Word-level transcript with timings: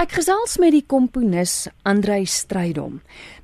Ek 0.00 0.14
gesels 0.16 0.54
met 0.56 0.72
die 0.72 0.86
komponis 0.88 1.66
Andrei 1.84 2.22
Strydom. 2.24 2.94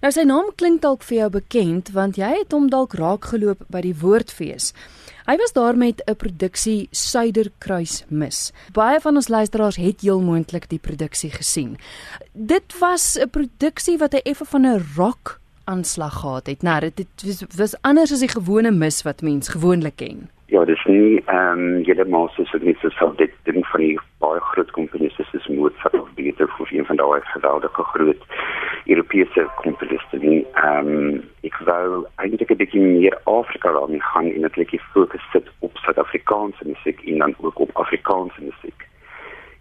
Nou 0.01 0.11
sy 0.15 0.23
naam 0.25 0.47
klink 0.57 0.81
dalk 0.87 1.03
vir 1.05 1.19
jou 1.19 1.27
bekend 1.35 1.91
want 1.93 2.17
jy 2.17 2.31
het 2.33 2.55
hom 2.57 2.71
dalk 2.73 2.95
raakgeloop 2.97 3.67
by 3.69 3.83
die 3.85 3.93
Woordfees. 4.01 4.71
Hy 5.29 5.35
was 5.37 5.53
daar 5.53 5.77
met 5.77 6.01
'n 6.09 6.17
produksie 6.17 6.89
Suiderkruis 6.93 8.07
Mis. 8.09 8.55
Baie 8.73 9.01
van 9.01 9.17
ons 9.17 9.29
luisteraars 9.29 9.77
het 9.77 10.01
heel 10.01 10.23
moontlik 10.23 10.71
die 10.71 10.81
produksie 10.81 11.31
gesien. 11.31 11.77
Dit 12.33 12.79
was 12.81 13.19
'n 13.21 13.29
produksie 13.29 13.99
wat 13.99 14.15
'n 14.15 14.25
effe 14.25 14.47
van 14.47 14.65
'n 14.65 14.81
rock 14.97 15.41
aanslag 15.67 16.21
gehad 16.21 16.47
het. 16.47 16.63
Nou, 16.63 16.81
dit 16.81 17.09
was, 17.25 17.45
was 17.57 17.83
anders 17.83 18.13
as 18.13 18.21
die 18.21 18.33
gewone 18.41 18.71
mis 18.71 19.03
wat 19.03 19.23
mens 19.23 19.49
gewoonlik 19.49 19.97
ken. 19.97 20.31
Ja, 20.47 20.65
dis 20.65 20.85
nie 20.85 21.23
ehm 21.27 21.59
um, 21.59 21.85
heeltemal 21.85 22.29
soos 22.29 22.51
dit 22.53 22.63
net 22.63 22.77
so 22.81 23.15
dit 23.19 23.33
ding 23.45 23.67
van 23.67 23.81
die 23.81 23.99
baie 24.27 24.41
groot 24.51 24.71
komponiste 24.79 25.25
soos 25.31 25.47
Mozart 25.49 25.95
of 26.01 26.09
Beethoven 26.19 26.65
of 26.65 26.71
een 26.71 26.87
van 26.87 26.97
daai 26.97 27.21
geweldige 27.35 27.83
groot 27.93 28.23
Europese 28.87 29.47
komponiste 29.63 30.19
nie. 30.23 30.47
Ehm 30.55 30.91
um, 30.95 31.23
ek 31.49 31.57
wou 31.69 32.05
eintlik 32.23 32.51
'n 32.51 32.61
bietjie 32.63 32.83
meer 32.83 33.19
Afrika 33.25 33.73
daarin 33.77 34.03
gaan 34.11 34.33
en 34.33 34.41
net 34.41 34.57
net 34.57 34.75
fokus 34.95 35.25
sit 35.33 35.47
op 35.67 35.77
Suid-Afrikaanse 35.85 36.65
musiek 36.73 37.01
en 37.11 37.19
dan 37.19 37.35
ook 37.41 37.59
op 37.59 37.77
Afrikaanse 37.85 38.43
musiek. 38.49 38.81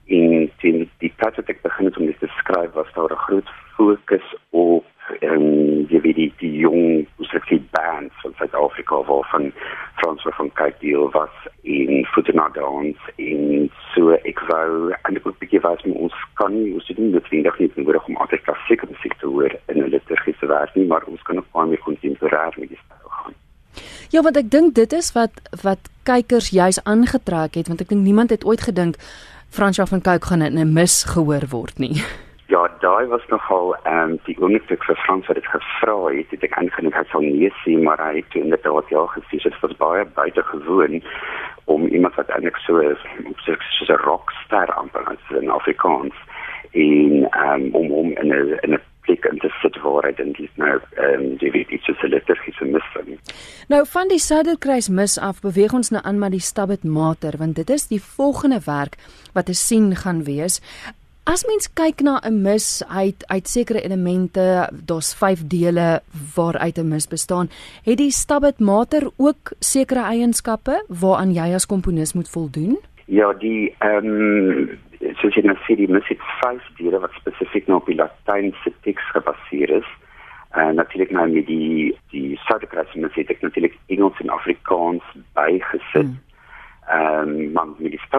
En 0.07 0.51
die 0.61 0.89
die 1.03 1.13
pad 1.17 1.35
wat 1.35 1.49
ek 1.49 1.61
begin 1.61 1.85
het 1.85 1.97
om 1.97 2.05
dit 2.05 2.19
te 2.19 2.27
skryf 2.39 2.71
was 2.73 2.93
daar 2.93 3.11
'n 3.11 3.25
groot 3.27 3.49
fokus 3.77 4.27
op 4.49 4.85
ehm, 5.19 5.85
jy 5.91 6.01
weet 6.01 6.15
die, 6.15 6.33
die 6.37 6.57
jong 6.57 7.07
musiek 7.17 7.45
bands 7.45 7.53
van 7.53 7.64
Suid-Afrika 8.75 9.03
waarvan 9.03 9.53
Frans 9.95 10.21
van 10.21 10.51
Kyk 10.53 10.79
deel 10.79 11.09
was 11.11 11.29
in 11.61 12.05
Futenadons 12.05 12.97
in 13.15 13.71
so 13.93 14.11
ek 14.11 14.39
wou 14.49 14.91
en 14.91 15.15
ek 15.15 15.23
wil 15.23 15.35
bietjie 15.39 15.61
wys 15.63 15.83
met 15.85 15.95
ons 15.95 16.15
kan 16.35 16.51
nie 16.51 16.73
ons 16.73 16.87
doen 16.87 17.11
dit 17.11 17.29
vandag 17.31 17.59
nie 17.59 17.71
nodig 17.75 18.07
om 18.09 18.17
altyd 18.17 18.43
klassieke 18.43 18.87
musiek 18.91 19.15
te 19.19 19.27
hoor 19.27 19.55
in 19.71 19.83
'n 19.83 19.89
liturgiese 19.89 20.47
werk 20.47 20.75
nie 20.75 20.87
maar 20.87 21.03
ons 21.07 21.21
kan 21.23 21.37
ook 21.37 21.51
baie 21.51 21.67
meer 21.67 21.83
kontemporêr 21.87 22.53
met 22.57 22.69
styl 22.69 23.09
gaan. 23.09 23.33
Ja, 24.11 24.21
want 24.21 24.37
ek 24.37 24.49
dink 24.49 24.75
dit 24.75 24.93
is 24.93 25.13
wat 25.13 25.31
wat 25.63 25.79
kykers 26.03 26.49
juis 26.49 26.83
aangetrek 26.83 27.55
het 27.55 27.67
want 27.67 27.81
ek 27.81 27.89
dink 27.89 28.03
niemand 28.03 28.29
het 28.29 28.45
ooit 28.45 28.61
gedink 28.61 28.95
Frans 29.49 29.79
van 29.79 30.01
Kyk 30.01 30.25
gaan 30.25 30.41
in 30.41 30.59
'n 30.59 30.73
mis 30.73 31.03
gehoor 31.03 31.47
word 31.49 31.79
nie. 31.79 32.03
Ja, 32.47 32.67
daai 32.79 33.07
was 33.07 33.25
nogal 33.27 33.75
ehm 33.83 34.11
um, 34.11 34.19
die 34.25 34.37
oomblik 34.37 34.83
vir 34.85 34.99
Frans 35.03 35.27
wat 35.27 35.39
dit 35.39 35.47
gevra 35.49 35.95
het, 36.13 36.29
het 36.29 36.43
ek 36.45 36.57
aangeneem 36.59 36.93
hy 36.93 37.03
sou 37.09 37.21
nie 37.23 37.49
sien 37.63 37.81
maar 37.83 38.01
hy 38.03 38.19
het 38.19 38.35
inderdaad 38.37 38.91
ja 38.93 39.05
gesê 39.13 39.39
dit 39.41 39.61
was 39.63 39.77
baie 39.81 40.05
buitengewoon 40.19 41.01
om 41.65 41.87
iemand 41.87 42.15
wat 42.15 42.29
eintlik 42.29 42.57
so 42.61 42.77
is, 42.77 43.01
so 43.45 43.93
'n 43.93 44.03
rockstar 44.05 44.69
amper 44.73 45.05
as 45.09 45.37
in 45.41 45.49
Afrikaans 45.49 46.13
en 46.71 47.25
ehm 47.31 47.65
um, 47.65 47.75
om 47.81 47.87
hom 47.89 48.11
in 48.21 48.29
'n 48.33 48.59
in 48.61 48.73
'n 48.73 48.81
plek 49.05 49.25
in 49.25 49.39
te 49.39 49.49
sit 49.61 49.81
waar 49.81 50.03
hy 50.03 50.13
dink 50.17 50.37
is 50.37 50.53
nou 50.61 50.79
ehm 51.05 51.37
die 51.41 51.51
weet 51.51 51.69
iets 51.69 51.85
so 51.85 52.07
liturgiese 52.07 52.65
missie. 52.65 53.17
Nou 53.67 53.85
van 53.93 54.07
die 54.07 54.19
Suiderkruis 54.19 54.89
mis 54.89 55.17
af 55.19 55.41
beweeg 55.41 55.73
ons 55.73 55.89
nou 55.89 56.03
aan 56.03 56.19
met 56.19 56.31
die 56.31 56.45
Stabat 56.51 56.83
Mater 56.83 57.37
want 57.37 57.55
dit 57.55 57.69
is 57.69 57.87
die 57.87 58.01
volgende 58.01 58.61
werk 58.65 58.95
wat 59.33 59.45
te 59.45 59.53
sien 59.53 59.95
gaan 59.95 60.23
wees. 60.23 60.61
As 61.25 61.41
mens 61.49 61.65
kyk 61.73 62.03
na 62.05 62.19
'n 62.21 62.41
mis 62.45 62.85
uit 62.85 63.25
uit 63.27 63.47
sekere 63.47 63.81
elemente, 63.81 64.69
daar's 64.85 65.15
5 65.17 65.47
dele 65.47 66.01
waaruit 66.35 66.77
'n 66.77 66.87
mis 66.87 67.07
bestaan, 67.07 67.49
het 67.83 67.97
die 67.97 68.11
Stabat 68.11 68.59
Mater 68.59 69.09
ook 69.17 69.53
sekere 69.59 70.03
eienskappe 70.03 70.85
waaraan 70.87 71.33
jy 71.33 71.53
as 71.53 71.65
komponis 71.65 72.13
moet 72.13 72.29
voldoen? 72.29 72.77
Ja, 73.05 73.33
die 73.33 73.75
ehm 73.79 74.05
um, 74.05 74.69
soos 75.17 75.33
jy 75.33 75.41
nou 75.41 75.57
sê, 75.65 75.75
die 75.75 75.89
mis 75.89 76.07
het 76.07 76.21
5 76.41 76.61
dele 76.77 76.99
wat 76.99 77.11
spesifiek 77.11 77.67
nou 77.67 77.79
op 77.79 77.85
die 77.85 77.95
Latynse 77.95 78.71
teks 78.81 79.03
gebaseer 79.11 79.69
is. 79.69 79.89
En 80.51 80.69
uh, 80.69 80.75
natuurlik 80.75 81.11
nou 81.11 81.29
met 81.29 81.47
die 81.47 81.97
die 82.11 82.37
Suiderkruis 82.45 82.93
mis 82.93 83.15
het 83.15 83.29
ek 83.29 83.41
natuurlik 83.41 83.77
Engels 83.87 84.19
en 84.19 84.29
Afrikaans 84.29 85.03
bygesit. 85.33 86.05
Hmm 86.05 86.21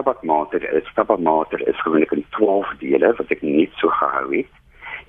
met 0.07 0.21
die 0.21 0.29
stabakmater, 0.29 0.59
die 0.59 0.91
stabakmater 0.91 1.67
is 1.67 1.81
gewoonlik 1.81 2.11
in 2.11 2.25
12 2.29 2.67
dele 2.79 3.13
wat 3.17 3.31
ek 3.31 3.41
net 3.41 3.71
so 3.79 3.89
gehou 3.89 4.35
het. 4.35 4.51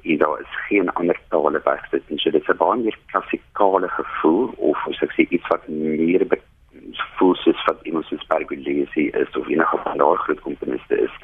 En 0.02 0.18
daar 0.18 0.40
is 0.40 0.54
geen 0.68 0.90
ander 0.90 1.18
tale 1.28 1.60
bygesit 1.60 2.08
nie. 2.08 2.18
So 2.18 2.30
dit 2.30 2.42
is 2.42 2.48
'n 2.48 2.56
baie 2.56 2.82
meer 2.82 2.98
klassikale 3.06 3.88
gevoel 3.88 4.52
of 4.56 4.78
as 4.88 5.02
ek 5.02 5.12
sê 5.12 5.26
iets 5.30 5.48
wat 5.48 5.68
meer 5.68 6.26
voel 7.18 7.34
soos 7.34 7.64
wat 7.66 7.78
iemand 7.82 8.04
soos 8.06 8.26
Bargulesi 8.26 9.08
is 9.08 9.36
of 9.36 9.48
enige 9.48 9.78
van 9.84 9.98
daai 9.98 10.16
groot 10.16 10.40
komponiste 10.40 10.96
is. 11.00 11.14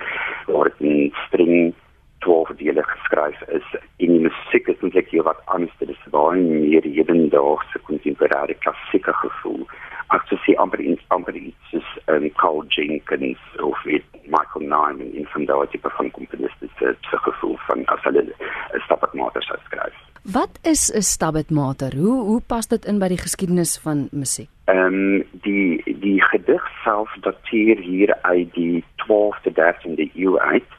Waar 0.47 0.65
dit 0.65 0.81
in 0.81 1.13
string 1.27 1.75
12 2.19 2.49
dele 2.57 2.83
geskryf 2.83 3.41
is 3.49 3.67
en 3.99 4.11
die 4.15 4.21
musiek 4.21 4.69
is 4.69 4.83
eintlik 4.83 5.09
hier 5.09 5.23
wat 5.23 5.43
anders. 5.47 5.79
Dit 5.79 5.89
is 5.89 6.11
baie 6.11 6.41
meer 6.41 6.83
hedendaagse 6.83 7.79
kontemporêre 7.79 8.55
klassieke 8.59 9.13
gevoel 9.13 9.67
as 10.15 10.25
te 10.29 10.37
sê 10.45 10.55
amper 10.61 10.81
iets 10.81 11.05
amper 11.17 11.37
iets 11.37 11.71
soos 11.71 11.89
um, 12.13 12.27
Carl 12.41 12.65
Jenkins 12.69 13.41
of 13.63 13.83
weet 13.89 14.05
Michael 14.25 14.67
Nyman 14.67 15.13
in 15.19 15.27
van 15.33 15.47
daardie 15.49 15.79
tipe 15.79 15.91
van 15.97 16.11
komponiste 16.11 16.69
se 16.79 16.95
se 17.11 17.19
gevoel 17.27 17.54
van 17.67 17.85
as 17.85 18.03
hulle 18.03 18.23
'n 18.23 18.81
stabatmater 18.87 19.43
sou 19.43 19.59
skryf. 19.65 19.97
Wat 20.23 20.59
is 20.63 20.93
'n 20.93 21.03
stabatmater? 21.03 21.97
Hoe 21.97 22.25
hoe 22.25 22.41
pas 22.41 22.67
dit 22.67 22.85
in 22.85 22.99
by 22.99 23.09
die 23.09 23.25
geskiedenis 23.27 23.79
van 23.79 24.09
musiek? 24.13 24.49
Ehm 24.65 24.95
um, 24.95 25.25
die 25.33 25.83
die 26.01 26.23
gedig 26.23 26.63
self 26.85 27.11
dateer 27.21 27.77
hier 27.79 28.17
uit 28.23 28.55
die 28.55 28.85
12de 29.05 29.53
13de 29.53 30.11
eeu 30.15 30.39
uit 30.39 30.71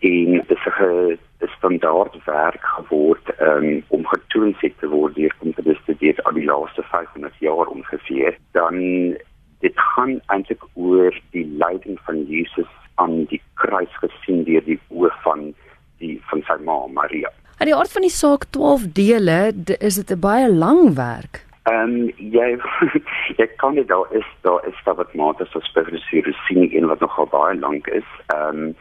en 0.00 0.32
dit 0.32 0.50
is 0.50 0.66
'n 0.66 1.18
standaard 1.56 2.24
werk 2.24 2.64
geword 2.64 3.40
um, 3.40 3.82
om 3.88 4.06
getoon 4.06 4.54
te 4.60 4.88
word 4.88 5.14
deur 5.14 5.34
komponiste 5.38 5.96
deur 5.98 6.22
al 6.22 6.32
die 6.32 6.44
laaste 6.44 6.82
500 6.82 7.34
jaar 7.38 7.66
ongeveer 7.66 8.36
dan 8.52 8.76
dit 9.58 9.74
gaan 9.74 10.20
eintlik 10.26 10.64
oor 10.74 11.20
die 11.30 11.46
lyding 11.46 11.98
van 12.04 12.24
Jesus 12.24 12.70
aan 12.94 13.24
die 13.24 13.42
kruis 13.54 13.94
gesien 14.02 14.44
deur 14.44 14.64
die 14.64 14.78
oë 14.88 15.10
van 15.22 15.54
die 15.98 16.20
van 16.30 16.42
sy 16.48 16.58
ma 16.66 16.81
Maria. 16.92 17.30
Aan 17.58 17.66
die 17.66 17.76
aard 17.76 17.92
van 17.92 18.02
die 18.02 18.10
saak 18.10 18.44
12 18.50 18.86
dele, 18.92 19.52
is 19.78 19.94
dit 19.94 20.10
'n 20.10 20.20
baie 20.20 20.52
lang 20.52 20.94
werk. 20.94 21.44
Ehm 21.62 21.90
um, 21.90 22.12
jy 22.16 22.58
jy 23.38 23.46
kan 23.56 23.74
dit 23.74 23.88
daar 23.88 24.08
is 24.10 24.26
daar 24.40 24.66
is 24.66 24.80
daar 24.84 24.94
wat 24.94 25.14
maats 25.14 25.50
so 25.50 25.60
spesifiseer 25.60 26.34
sien 26.46 26.74
een 26.74 26.86
wat 26.86 27.00
nogal 27.00 27.26
baie 27.26 27.58
lank 27.58 27.86
is. 27.86 28.08
Ehm 28.26 28.58
um, 28.58 28.74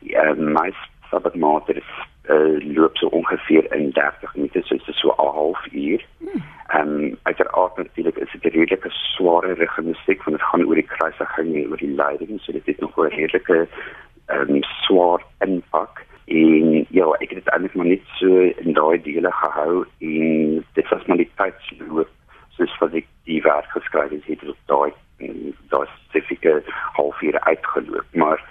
ja, 0.00 0.34
my 0.34 0.72
sabbatmaat 1.10 1.68
is 1.68 1.88
uh, 2.30 2.74
loop 2.76 2.96
so 2.96 3.06
ongeveer 3.06 3.74
in 3.74 3.90
30 3.92 4.34
minute 4.34 4.62
so 4.64 4.76
dis 4.76 5.00
so 5.00 5.08
'n 5.08 5.32
halfuur. 5.34 6.06
Hmm. 6.18 6.42
Ehm 6.66 6.88
um, 6.88 7.18
uiteraard 7.22 7.76
natuurlik 7.76 8.16
is 8.16 8.32
dit 8.32 8.44
'n 8.44 8.58
redelike 8.58 8.90
sware 8.90 9.52
rig 9.52 9.78
musiek 9.80 10.22
want 10.22 10.36
dit 10.38 10.46
gaan 10.46 10.66
oor 10.66 10.74
die 10.74 10.92
kruisiging 10.94 11.54
en 11.54 11.70
oor 11.70 11.76
die 11.76 11.94
lyding 12.02 12.40
so 12.40 12.52
dit 12.52 12.66
het 12.66 12.80
nog 12.80 12.96
'n 12.96 13.14
redelike 13.18 13.68
ehm 14.26 14.54
um, 14.54 14.62
swaar 14.62 15.22
impak 15.38 16.06
en 16.28 16.86
ja 16.90 17.08
ek 17.24 17.34
het 17.36 17.48
eintlik 17.48 17.74
maar 17.74 17.90
net 17.90 18.14
so 18.20 18.46
in 18.64 18.72
daai 18.76 19.02
dele 19.02 19.32
gehou 19.32 19.84
en 19.98 20.64
dit 20.78 20.88
was 20.88 21.04
maar 21.06 21.20
die 21.20 21.30
tyd 21.40 21.74
loop 21.88 22.10
soos 22.56 22.78
wat 22.82 22.96
ek 23.00 23.06
die 23.30 23.42
werk 23.42 23.68
geskryf 23.74 24.10
het 24.10 24.26
het 24.26 24.40
dit 24.40 24.64
daai 24.70 24.92
daai 25.72 25.86
spesifieke 26.08 26.62
halfuur 26.92 27.40
uitgeloop. 27.40 28.04
Maar 28.12 28.44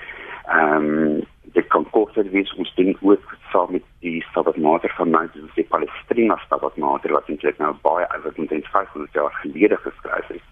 ehm 0.46 0.86
um, 0.86 1.26
dit 1.44 1.68
kan 1.68 1.90
korter 1.90 2.30
wees. 2.32 2.54
Ons 2.56 2.74
doen 2.76 2.98
ook 3.02 3.36
saam 3.52 3.72
met 3.72 3.84
die 4.00 4.26
Sabbatmater 4.34 4.94
van 4.98 5.10
my 5.10 5.24
dis 5.34 5.54
die 5.56 5.64
Palestrina 5.64 6.38
Sabbatmater 6.50 7.12
wat 7.12 7.30
eintlik 7.30 7.58
nou 7.58 7.74
baie 7.82 8.08
oud 8.10 8.38
met 8.38 8.68
500 8.72 9.14
jaar 9.14 9.34
gelede 9.42 9.78
geskryf 9.78 10.30
is. 10.30 10.46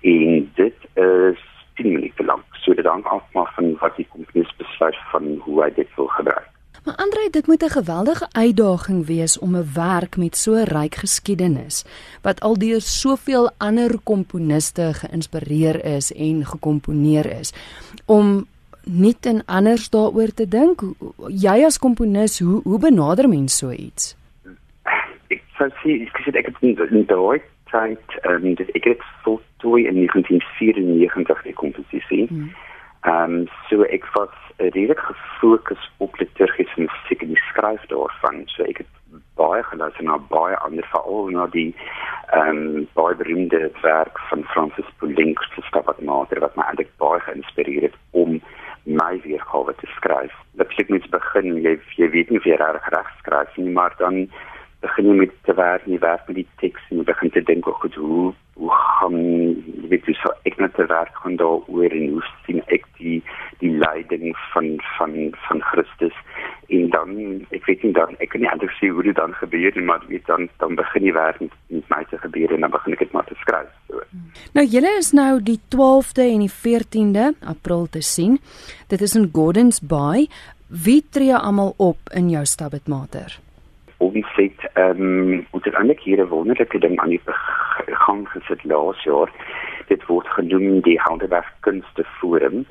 En 0.00 0.50
dit 0.54 0.78
is 0.94 1.42
10 1.74 1.92
minute 1.92 2.24
lank. 2.24 2.44
So 2.62 2.74
dit 2.74 2.86
hang 2.86 3.04
af 3.04 3.22
maar 3.32 3.52
van 3.54 3.76
wat 3.78 3.96
die 3.96 4.08
komponis 4.08 4.56
besluit 4.56 4.98
van 5.10 5.41
hoe 5.52 5.62
hy 5.66 5.70
dit 5.76 5.94
wil 5.96 6.10
gebruik 6.16 6.48
Maar 6.84 6.94
Andre, 6.96 7.28
dit 7.30 7.46
moet 7.46 7.62
'n 7.62 7.76
geweldige 7.78 8.26
uitdaging 8.32 9.06
wees 9.06 9.38
om 9.38 9.56
'n 9.56 9.72
werk 9.74 10.16
met 10.16 10.36
so 10.36 10.62
ryk 10.62 10.94
geskiedenis 10.94 11.84
wat 12.22 12.40
al 12.40 12.58
deur 12.58 12.80
soveel 12.80 13.50
ander 13.58 14.00
komponiste 14.04 14.90
geïnspireer 14.94 15.84
is 15.84 16.12
en 16.12 16.46
gekomponeer 16.46 17.26
is 17.40 17.52
om 18.06 18.46
net 18.84 19.26
en 19.26 19.44
anders 19.46 19.90
daaroor 19.90 20.34
te 20.34 20.48
dink. 20.48 20.80
Jy 21.28 21.64
as 21.64 21.78
komponis, 21.78 22.38
hoe 22.38 22.60
hoe 22.64 22.78
benader 22.78 23.28
mens 23.28 23.56
so 23.56 23.70
iets? 23.70 24.16
Ek 25.28 25.42
sou 25.58 25.68
sê 25.68 26.02
ek 26.02 26.18
sê 26.24 26.36
ek 26.36 26.46
het 26.46 26.56
in 26.90 27.06
daai 27.06 27.40
tyd 27.70 28.18
en 28.22 28.46
um, 28.46 28.56
ek 28.74 28.84
het 28.84 29.02
voltooi 29.22 29.86
in 29.86 29.94
1994 29.94 31.42
die 31.42 31.54
komposisie. 31.54 32.26
Hmm. 32.26 32.50
Ehm 33.02 33.34
um, 33.34 33.48
so 33.68 33.82
ek 33.82 34.04
was 34.12 34.34
redelik 34.56 35.00
gefokus 35.42 35.90
op 35.98 36.18
liturgiese 36.18 36.80
musiek 36.80 37.22
en 37.22 37.28
die 37.28 37.42
skryf 37.50 37.82
daarvan. 37.90 38.42
So 38.46 38.62
ek 38.62 38.82
het 38.82 39.20
baie 39.36 39.62
geluister 39.62 40.04
na 40.04 40.18
baie 40.30 40.56
ander 40.62 40.86
veral 40.92 41.30
na 41.34 41.46
die 41.46 41.74
ehm 42.32 42.60
um, 42.62 42.88
baie 42.94 43.14
beroemde 43.14 43.70
werk 43.82 44.18
van 44.30 44.44
Francis 44.54 44.88
Poulenc 44.98 45.42
se 45.54 45.62
Stabat 45.66 46.00
Mater 46.00 46.40
wat 46.40 46.56
my 46.56 46.64
eintlik 46.68 46.92
baie 47.02 47.20
geïnspireer 47.26 47.88
het 47.90 47.98
om 48.10 48.40
my 48.84 49.20
weergawe 49.24 49.74
te 49.74 49.86
skryf. 49.96 50.32
natuurlik 50.54 50.88
moet 50.88 51.10
begin 51.10 51.62
jy 51.62 51.78
jy 51.96 52.08
weet 52.10 52.30
nie 52.30 52.38
of 52.38 52.46
jy 52.46 52.56
reg 52.56 52.88
reg 52.94 53.12
skryf 53.18 53.56
nie 53.56 53.70
maar 53.70 53.94
dan 53.98 54.28
begin 54.82 55.10
jy 55.10 55.18
met 55.22 55.34
te 55.46 55.54
werk 55.54 55.86
nie 55.86 56.00
werk 56.02 56.26
met 56.28 56.40
die 56.40 56.48
teks 56.62 56.88
en 56.90 57.00
jy 57.00 57.04
begin 57.08 57.30
te 57.34 57.42
dink 57.50 57.66
oor 57.68 57.78
goed 57.82 57.98
hoe 58.02 58.32
hoe 58.60 58.70
gaan 58.78 59.16
jy 59.16 59.88
weet 59.90 60.08
jy 60.08 60.14
so 60.18 60.32
ek 60.48 60.58
net 60.60 60.74
te 60.76 60.84
werk 60.90 61.14
gaan 61.22 61.36
daaroor 61.40 61.94
en 61.98 62.16
hoe 62.16 62.24
sien 62.46 62.60
ek 62.76 62.84
die 62.98 63.18
die 63.62 63.70
lyding 63.78 64.32
van 64.52 64.68
van 64.96 65.14
van 65.46 65.62
Christus? 65.70 66.16
En 66.74 66.90
dan 66.94 67.12
ek 67.56 67.66
weet 67.68 67.84
nie 67.86 67.92
dan 67.96 68.16
ek 68.18 68.32
kan 68.34 68.42
nie 68.42 68.50
eintlik 68.50 68.74
sê 68.78 68.90
hoe 68.92 69.04
dit 69.06 69.16
dan 69.16 69.34
gebeur 69.40 69.78
nie 69.78 69.86
maar 69.90 70.04
weet 70.08 70.26
dan 70.30 70.48
dan 70.62 70.76
begin 70.78 71.06
jy 71.08 71.14
werk 71.16 71.40
met, 71.40 71.54
met 71.76 71.94
my 71.94 72.02
te 72.10 72.18
gebeur 72.24 72.54
en 72.54 72.66
dan 72.66 72.74
begin 72.74 72.96
ek 72.96 73.04
dit 73.06 73.14
maar 73.16 73.28
te 73.28 73.38
skryf 73.44 73.70
so. 73.88 74.02
Nou 74.58 74.66
julle 74.66 74.96
is 74.98 75.12
nou 75.16 75.30
die 75.52 75.60
12de 75.74 76.26
en 76.26 76.44
die 76.46 76.54
14de 76.56 77.30
April 77.54 77.86
te 77.90 78.02
sien. 78.02 78.40
Dit 78.92 79.00
is 79.00 79.16
in 79.18 79.30
Gordons 79.32 79.80
Bay. 79.80 80.28
Wie 80.68 81.00
tree 81.10 81.36
almal 81.36 81.74
op 81.76 82.12
in 82.16 82.30
jou 82.32 82.44
stabbatmater 82.48 83.40
ons 84.02 84.34
het 84.36 84.60
ehm 84.72 85.02
um, 85.02 85.46
ons 85.50 85.64
het 85.64 85.74
eintlik 85.74 86.00
hier 86.00 86.20
'n 86.22 86.32
wonderlike 86.34 86.78
ding 86.78 86.98
aan 87.00 87.14
die 87.14 87.22
gang 88.06 88.28
gesit 88.28 88.64
laas 88.64 89.02
jaar. 89.02 89.30
Dit 89.86 90.06
word 90.06 90.28
genoem 90.28 90.80
die 90.80 91.00
Houderberg 91.00 91.52
Kunste 91.60 92.04
Forum. 92.18 92.66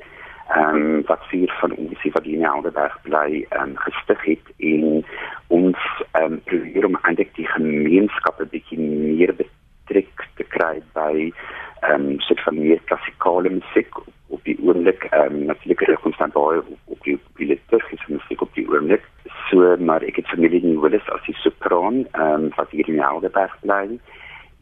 Ehm 0.48 0.76
um, 0.76 1.02
wat 1.06 1.22
vier 1.30 1.52
van 1.60 1.72
ons 1.72 2.02
wat 2.12 2.24
die 2.24 2.44
Houderberg 2.46 2.96
bly 3.02 3.46
ehm 3.48 3.62
um, 3.62 3.76
gestig 3.76 4.24
het 4.24 4.46
en 4.56 5.04
ons 5.46 5.78
ehm 6.12 6.32
um, 6.32 6.40
probeer 6.44 6.86
om 6.86 6.98
eintlik 7.02 7.34
die 7.34 7.46
gemeenskappe 7.46 8.46
bietjie 8.46 8.80
meer 8.80 9.32
betrek 9.42 10.28
te 10.36 10.44
kry 10.44 10.82
by 10.92 11.32
ehm 11.80 12.06
um, 12.10 12.20
sit 12.20 12.40
van 12.40 12.58
meer 12.58 12.80
klassikale 12.84 13.50
musiek 13.50 13.96
op 14.28 14.44
die 14.44 14.58
oomblik 14.60 15.04
ehm 15.10 15.34
um, 15.34 15.44
natuurlik 15.44 15.88
is 15.88 16.04
konstant 16.04 16.32
baie 16.32 16.60
op 16.84 17.00
die 17.02 17.14
op 17.14 17.36
die 17.36 17.46
liturgiese 17.46 18.12
musiek 18.12 18.40
op 18.42 18.54
die 18.54 18.68
oomblik 18.68 19.11
so 19.52 19.76
maar 19.76 20.02
ek 20.02 20.16
het 20.16 20.32
familie 20.32 20.62
in 20.64 20.80
Willis 20.80 21.08
as 21.12 21.24
die 21.28 21.36
sopran 21.44 22.06
ehm 22.12 22.48
um, 22.48 22.50
wat 22.56 22.70
hier 22.70 22.88
in 22.88 23.00
Helderberg 23.00 23.56
bly 23.60 23.98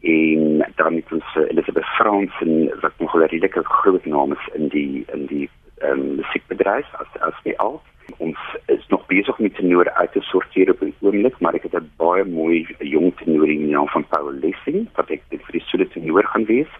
en 0.01 0.65
dan 0.75 0.97
het 0.99 1.11
ons 1.17 1.35
uh, 1.37 1.45
Elizabeth 1.53 1.87
Fransen 1.95 2.71
wat 2.81 2.99
nog 2.99 3.15
'n 3.15 3.23
redelike 3.23 3.63
groot 3.63 4.05
naam 4.05 4.31
is 4.31 4.45
in 4.53 4.67
die 4.67 5.05
in 5.13 5.25
die 5.25 5.49
ehm 5.77 5.99
um, 5.99 6.15
musiekbedryf 6.15 6.89
as 7.03 7.21
as 7.29 7.39
my 7.45 7.53
al 7.57 7.81
ons 8.17 8.39
is 8.65 8.87
nog 8.87 9.05
besig 9.05 9.39
met 9.39 9.55
tenore 9.55 9.93
uit 9.93 10.11
te 10.11 10.21
sorteer 10.21 10.69
op 10.71 10.79
die 10.79 10.95
oomblik 10.99 11.39
maar 11.39 11.53
ek 11.53 11.63
het 11.63 11.79
'n 11.79 11.91
baie 11.97 12.25
mooi 12.25 12.67
jong 12.79 13.15
tenor 13.17 13.49
in 13.49 13.69
naam 13.69 13.87
van 13.87 14.07
Paul 14.07 14.33
Lessing 14.33 14.87
wat 14.95 15.09
ek 15.09 15.23
dit 15.29 15.41
vir 15.45 15.51
die 15.59 15.65
solo 15.69 15.85
tenor 15.85 16.25
gaan 16.25 16.45
wees 16.45 16.71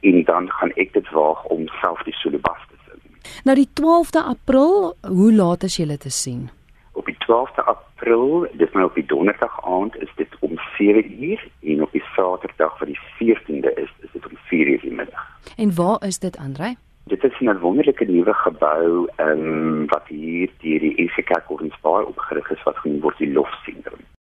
en 0.00 0.24
dan 0.24 0.50
gaan 0.50 0.72
ek 0.74 0.92
dit 0.92 1.10
waag 1.10 1.44
om 1.44 1.68
self 1.80 2.02
die 2.02 2.18
solo 2.18 2.38
bas 2.38 2.62
te 2.68 2.76
sing. 2.86 3.00
Nou 3.44 3.56
die 3.56 3.70
12de 3.80 4.22
April, 4.34 4.96
hoe 5.08 5.32
laat 5.32 5.62
is 5.62 5.76
jy 5.76 5.96
te 5.96 6.10
sien? 6.10 6.50
Op 7.26 7.54
die 7.56 7.62
12de 7.62 7.64
April, 7.64 8.48
dis 8.52 8.72
nou 8.72 8.84
op 8.84 8.94
die 8.94 9.06
donderdag 9.06 9.64
aand 9.64 9.96
is 9.96 10.12
dit 10.16 10.28
om 10.40 10.58
7uur 10.78 11.48
en 11.60 11.82
op 11.82 11.92
die 11.92 12.02
Saterdag 12.14 12.78
vir 12.78 12.86
die 12.86 12.98
14de 13.18 13.72
is, 13.74 13.92
is 13.98 14.10
dit 14.12 14.26
om 14.26 14.36
4uur 14.50 14.80
die 14.80 14.92
middag. 14.92 15.26
En 15.56 15.74
waar 15.74 16.04
is 16.06 16.18
dit, 16.18 16.36
Andrei? 16.36 16.76
Dit 17.04 17.24
is 17.24 17.40
'n 17.40 17.58
wonderlike 17.58 18.04
nuwe 18.04 18.34
gebou 18.34 19.08
um, 19.16 19.86
wat 19.86 20.06
hier 20.06 20.50
deur 20.60 20.80
die 20.80 20.96
EFK 20.96 21.24
Kerk 21.24 21.50
Ordensbaai 21.50 22.04
opgerig 22.04 22.50
is 22.50 22.62
wat 22.62 22.76
genoem 22.76 23.00
word 23.00 23.18
die 23.18 23.32
Lofsentrum. 23.32 24.03